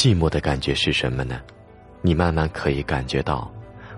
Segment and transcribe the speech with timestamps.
[0.00, 1.42] 寂寞的感觉是什么呢？
[2.00, 3.52] 你慢慢可以感觉到，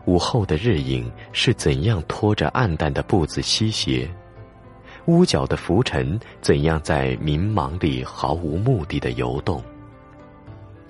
[0.05, 4.11] 午后的日影是怎样拖着暗淡的步子西斜，
[5.05, 9.63] 屋角的浮尘怎样在迷茫里毫无目的的游动，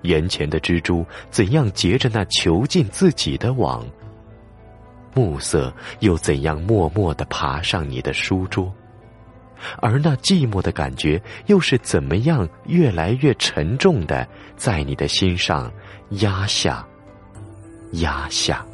[0.01, 3.87] 眼前的蜘蛛怎样结着那囚禁自己的网，
[5.13, 5.71] 暮色
[6.01, 8.73] 又怎样默默的爬上你的书桌。
[9.79, 14.27] 而那寂寞的感觉，又是怎么样越来越沉重的，
[14.57, 15.73] 在你的心上
[16.11, 16.87] 压下、
[17.93, 18.65] 压下？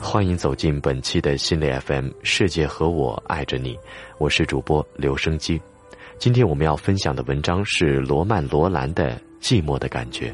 [0.00, 3.78] 欢迎走进本期的心理 FM，世界和我爱着你，
[4.16, 5.60] 我是主播留声机。
[6.18, 10.30] 今天我们要分享的文章是罗曼·罗兰的《寂寞的感觉》。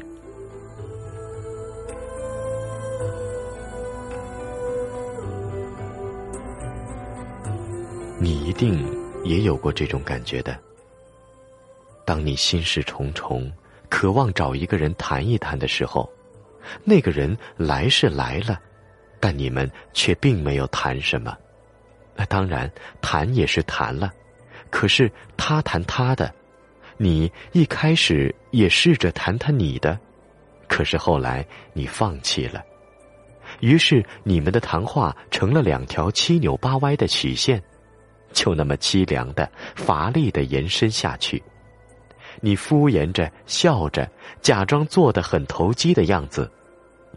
[8.17, 8.81] 你一定
[9.25, 10.57] 也有过这种感觉的。
[12.05, 13.51] 当你心事重重，
[13.89, 16.09] 渴望找一个人谈一谈的时候，
[16.85, 18.57] 那个人来是来了，
[19.19, 21.35] 但你们却并没有谈什么。
[22.15, 24.13] 那当然，谈也是谈了，
[24.69, 26.33] 可是他谈他的，
[26.95, 29.99] 你一开始也试着谈谈你的，
[30.69, 32.63] 可是后来你放弃了，
[33.59, 37.61] 于是你们的谈话成了两条七扭八歪的曲线。
[38.35, 41.41] 就那么凄凉的、乏力的延伸下去，
[42.41, 44.07] 你敷衍着、笑着，
[44.41, 46.51] 假装做的很投机的样子，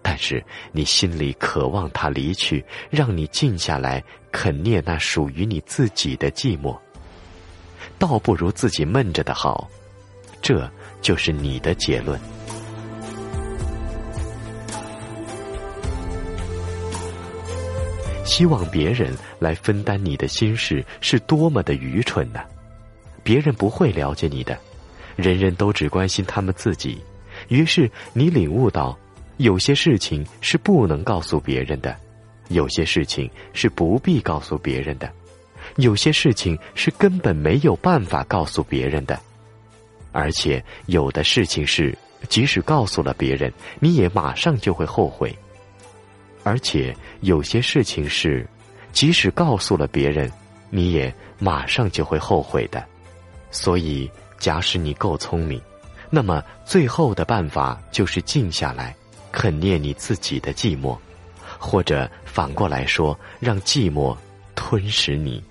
[0.00, 6.78] 但是你心里渴望他离去，让你静下来，肯念那属于你自己的寂寞。
[7.98, 9.68] 倒不如自己闷着的好，
[10.40, 10.70] 这
[11.02, 12.18] 就是你的结论。
[18.28, 22.40] 希望别人来分担你的心事，是多么的愚蠢呢？
[23.22, 24.56] 别人不会了解你的，
[25.16, 26.98] 人人都只关心他们自己。
[27.48, 28.96] 于是你领悟到，
[29.38, 31.96] 有些事情是不能告诉别人的，
[32.48, 35.10] 有些事情是不必告诉别人的，
[35.76, 39.18] 有些事情是根本没有办法告诉别人的，
[40.12, 41.96] 而且有的事情是，
[42.28, 43.50] 即使告诉了别人，
[43.80, 45.34] 你也马上就会后悔。
[46.48, 48.48] 而且有些事情是，
[48.90, 50.32] 即使告诉了别人，
[50.70, 52.82] 你也马上就会后悔的。
[53.50, 55.60] 所以，假使你够聪明，
[56.08, 58.96] 那么最后的办法就是静下来，
[59.30, 60.96] 肯念你自己的寂寞，
[61.58, 64.16] 或者反过来说，让寂寞
[64.54, 65.44] 吞噬你。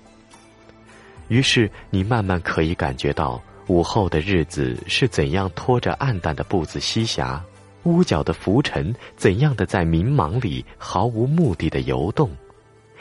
[1.28, 7.40] 于是，你慢慢可以感觉到午后的日子是怎样拖着暗淡的步子西霞。
[7.84, 12.30] 屋角的浮尘怎样的在迷茫里毫无目的的游动，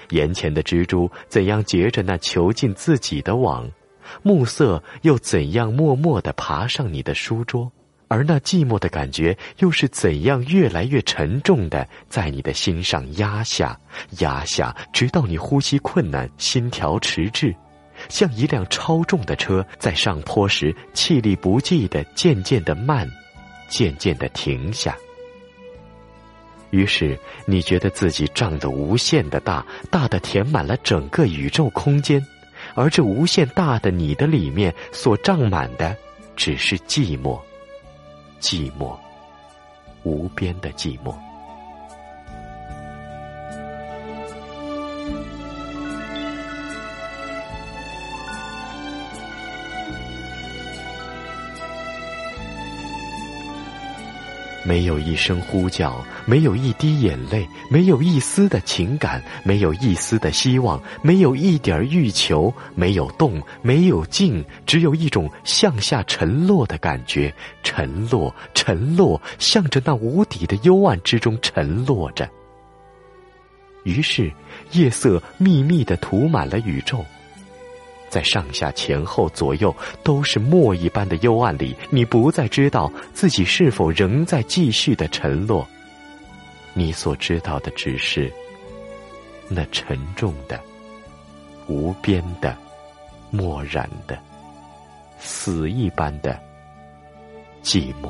[0.09, 3.69] 眼前的蜘蛛怎样结着那囚禁自己的网，
[4.23, 7.69] 暮色又怎样默默的爬上你的书桌，
[8.07, 13.77] 而那寂寞的感觉又是怎样越来越沉重的在你的心上压下、
[14.19, 17.53] 压下，直到你呼吸困难、心跳迟滞，
[18.07, 23.09] 像一辆超重的车在上坡时气力不济的渐渐的慢。
[23.67, 24.97] 渐渐的停下，
[26.69, 32.25] 于是你觉得自己胀得无限的大，大的填满了整个宇宙空间，
[32.75, 35.95] 而这无限大的你的里面所胀满的，
[36.35, 37.39] 只是寂寞，
[38.39, 38.97] 寂寞，
[40.03, 41.26] 无边的寂寞。
[54.67, 67.33] 没有一声呼叫，没有一滴眼泪，没有一丝的情感，没有一丝的希望，没有一点欲求，没有动，没有静，只有一种向下沉落的感觉，
[67.63, 72.29] 沉落，沉落，向着那无底的幽暗之中沉落着。
[73.83, 74.29] 于是，
[74.73, 77.05] 夜色密密的涂满了宇宙。
[78.09, 85.67] 在上下前后左右都是墨一般的幽暗里，你不再知道自己是否仍在继续的沉落。
[86.73, 88.31] 你所知道的只是
[89.49, 90.59] 那沉重的、
[91.67, 92.55] 无边的、
[93.31, 94.17] 漠然的、
[95.19, 96.39] 死一般的
[97.63, 98.09] 寂寞。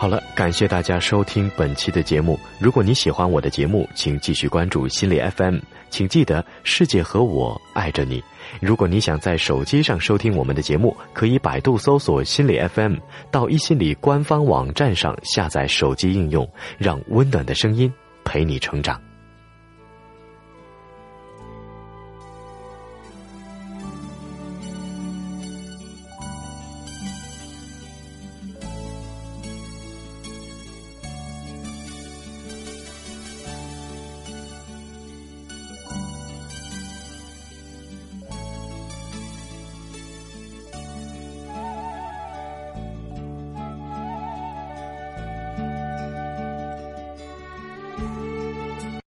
[0.00, 2.40] 好了，感谢大家收听本期的节目。
[2.58, 5.58] 如果你喜欢我的节目，请继续关注心理 FM。
[5.90, 8.24] 请记得，世界和我爱着你。
[8.62, 12.94] 如果你想在手机上收听我们的节目，可以百度搜索心理 FM，
[13.30, 17.92] 到一心理官方网站上下载手机应用，让温暖的声音
[18.24, 19.09] 陪你成长。